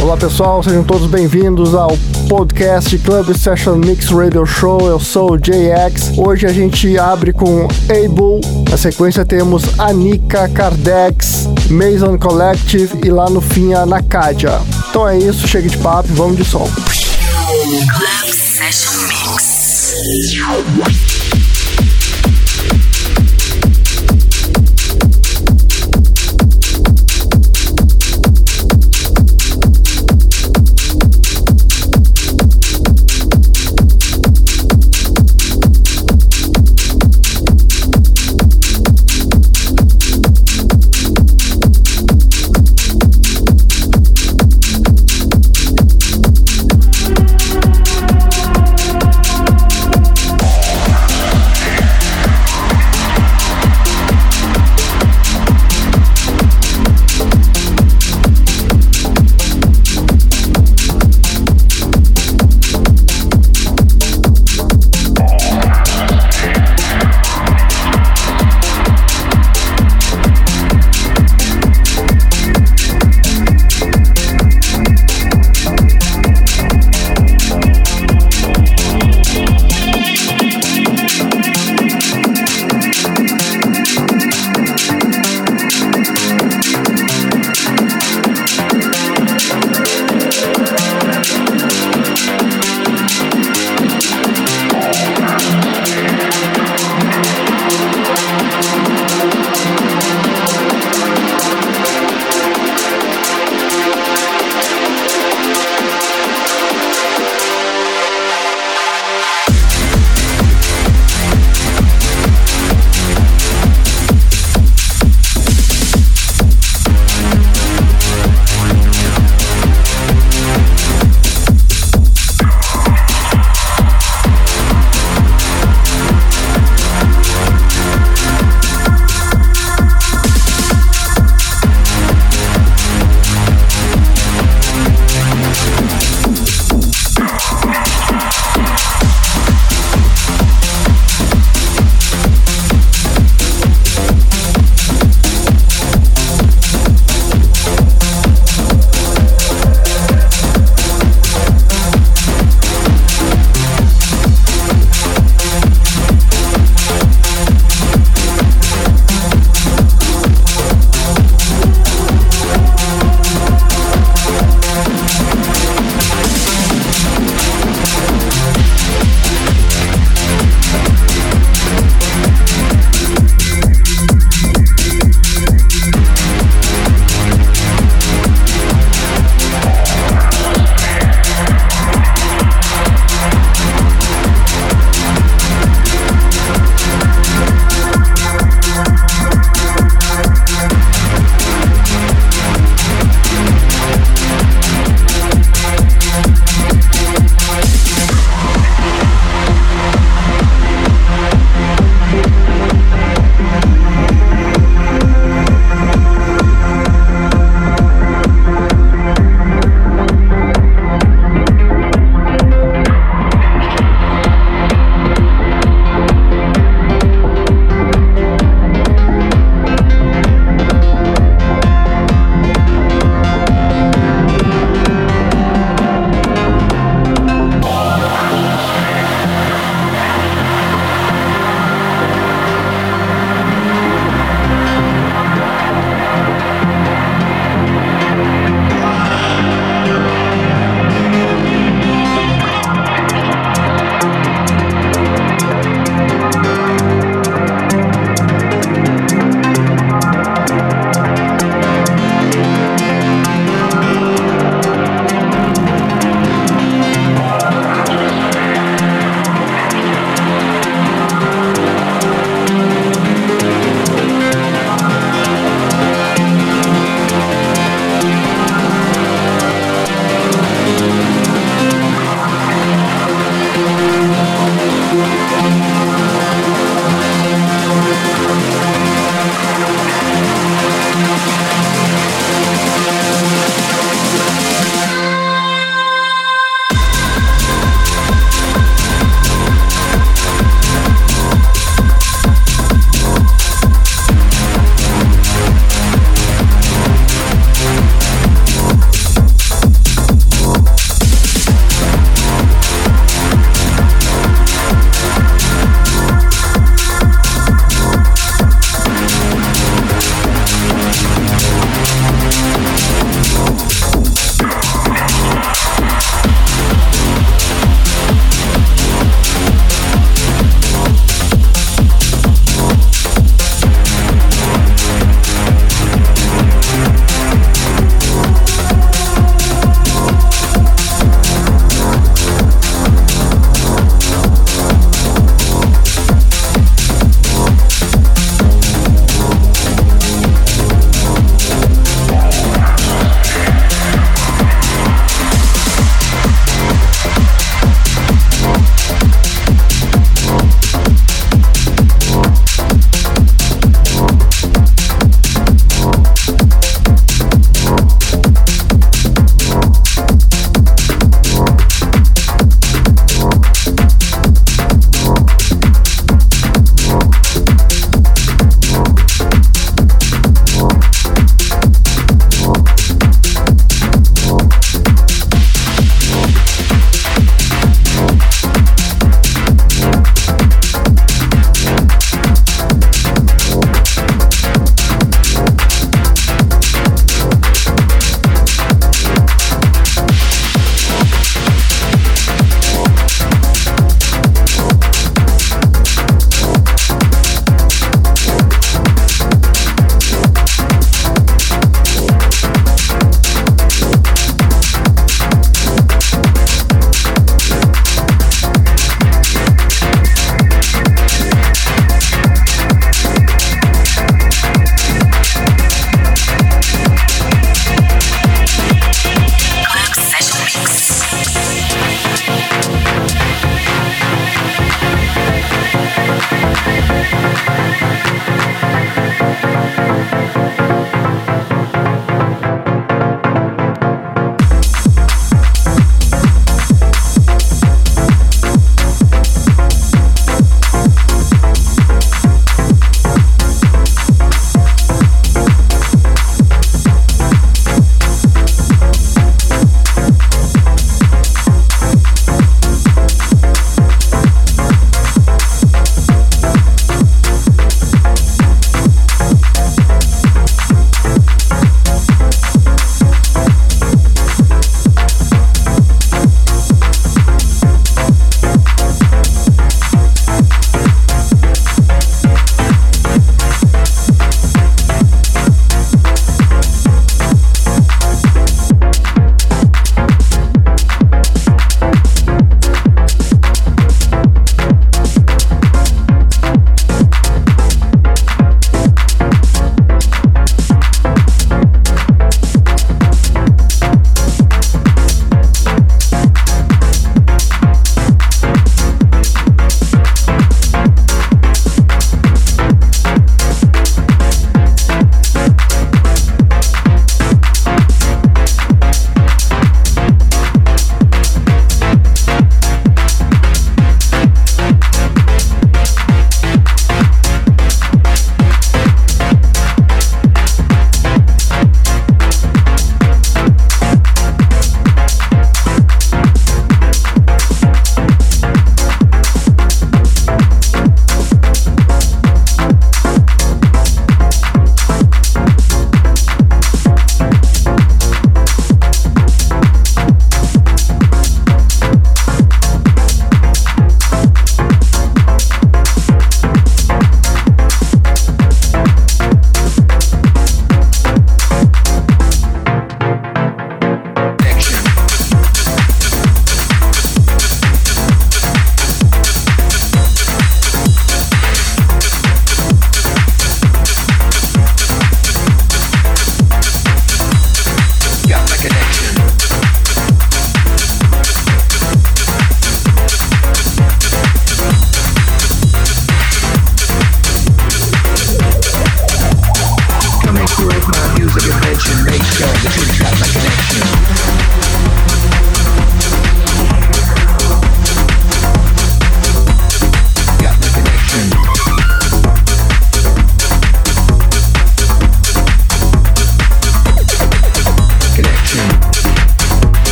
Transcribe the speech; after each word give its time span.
Olá 0.00 0.16
pessoal, 0.16 0.62
sejam 0.62 0.84
todos 0.84 1.08
bem-vindos 1.08 1.74
ao 1.74 1.96
podcast 2.28 2.96
Club 2.98 3.36
Session 3.36 3.76
Mix 3.76 4.06
Radio 4.10 4.44
Show. 4.46 4.86
Eu 4.88 5.00
sou 5.00 5.32
o 5.32 5.38
JX. 5.38 6.16
Hoje 6.16 6.46
a 6.46 6.52
gente 6.52 6.96
abre 6.98 7.32
com 7.32 7.66
Able. 7.88 8.40
Na 8.70 8.76
sequência 8.76 9.24
temos 9.24 9.78
Anika 9.78 10.48
Kardex, 10.48 11.48
Mason 11.70 12.18
Collective 12.18 13.00
e 13.04 13.10
lá 13.10 13.28
no 13.28 13.40
fim 13.40 13.72
a 13.72 13.84
Nakadia. 13.84 14.60
Então 14.90 15.08
é 15.08 15.18
isso, 15.18 15.48
chega 15.48 15.68
de 15.68 15.78
papo, 15.78 16.08
vamos 16.12 16.36
de 16.36 16.44
som. 16.44 16.68
Club 16.68 18.32
Session 18.32 18.92
Mix. 19.08 19.56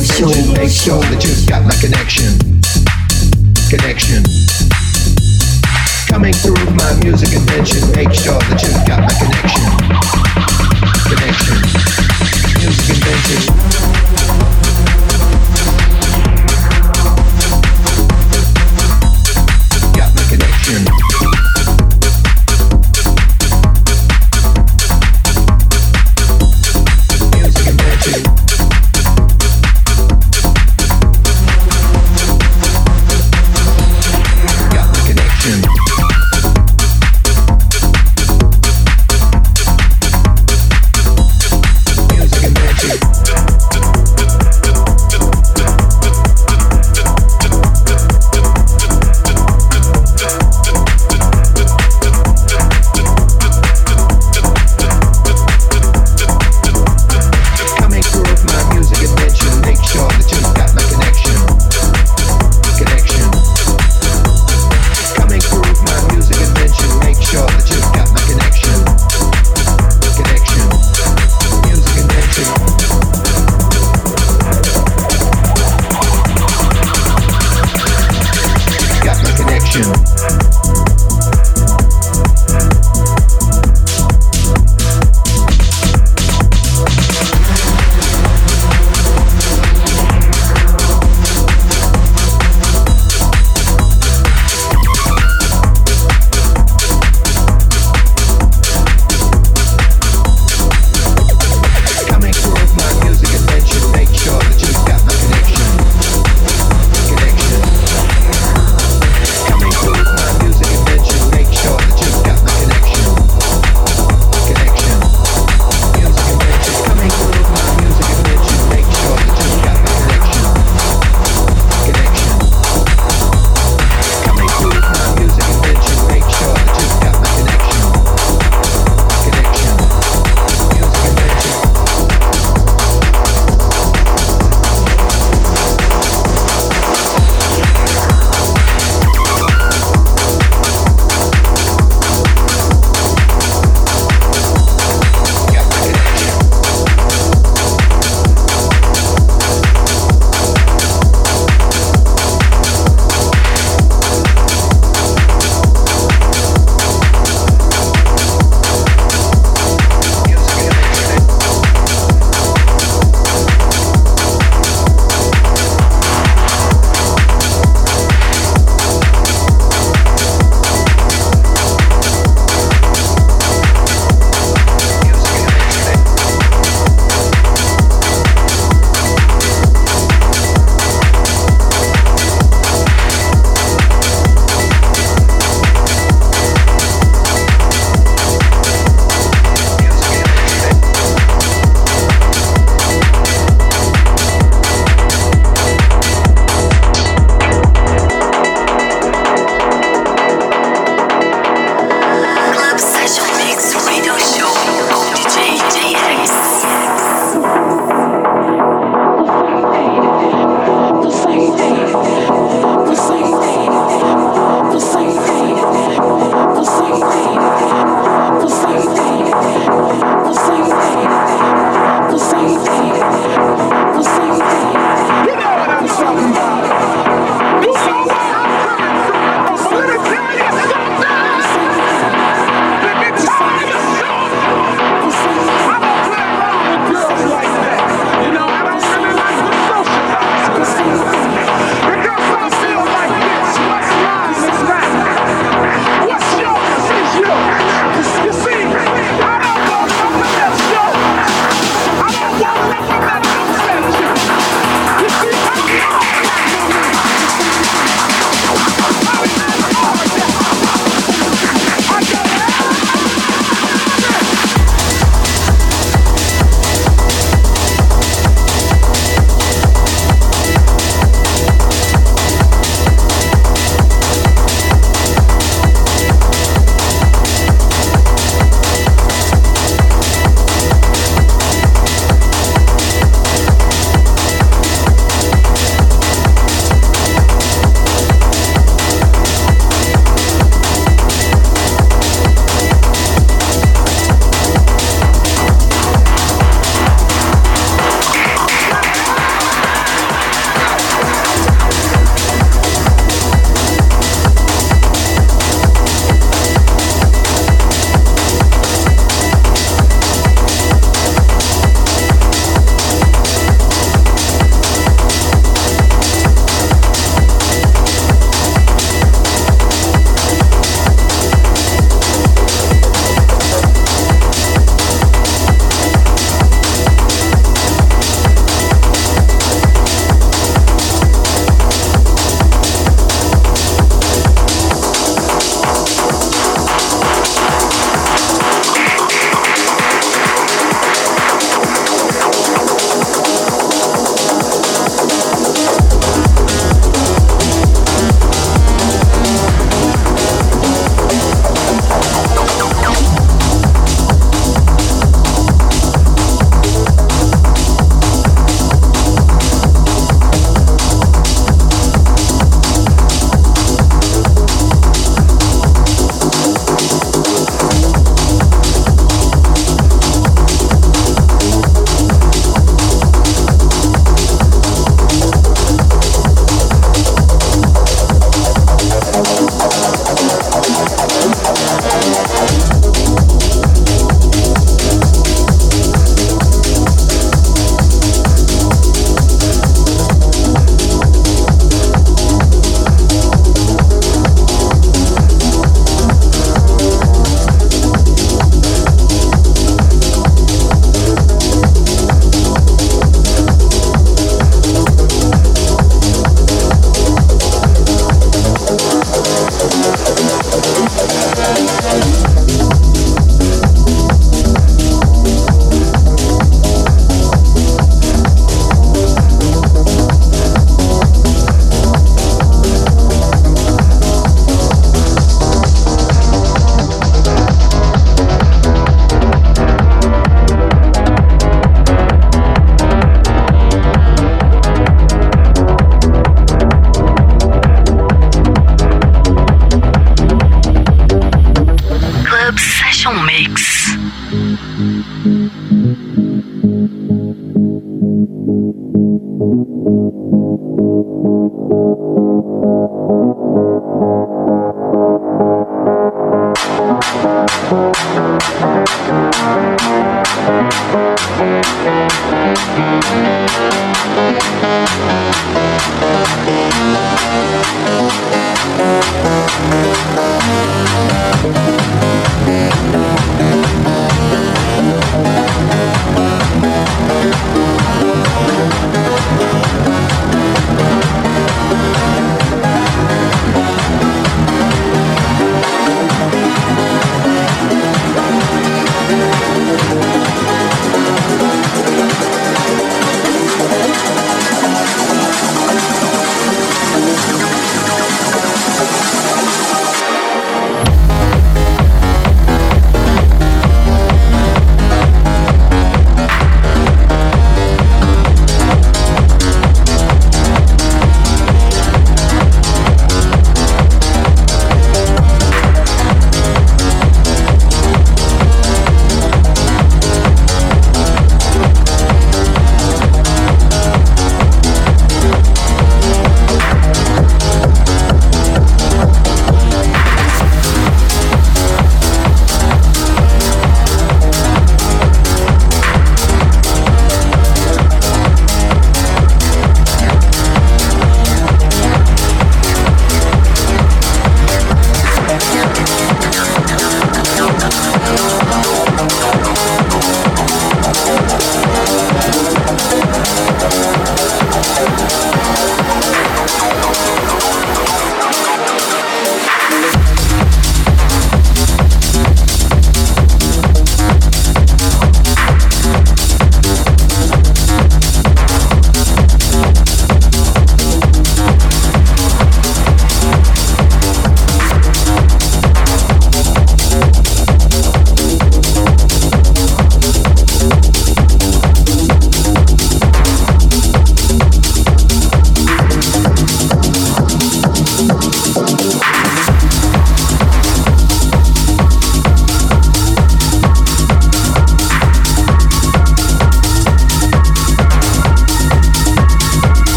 Radio 0.00 0.32
Show. 0.32 0.52
Make 0.54 0.70
sure 0.70 0.98
that 0.98 1.24
you've 1.24 1.46
got 1.46 1.62
my 1.64 1.74
connection. 1.76 2.32
Connection. 3.68 4.24
Coming 6.08 6.32
through 6.32 6.56
my 6.72 6.94
music 7.04 7.36
invention. 7.36 7.84
Make 7.92 8.14
sure 8.14 8.38
that 8.38 8.62
you've 8.62 8.86
got 8.88 9.04
my 9.04 9.12
connection. 9.20 9.68
Connection. 11.04 11.56
Music 12.60 12.96
invention. 12.96 14.19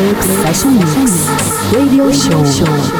Session 0.00 0.78
Mix 0.78 1.28
Radio 1.74 2.10
Show. 2.10 2.99